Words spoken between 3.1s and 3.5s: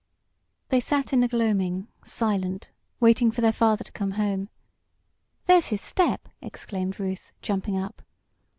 for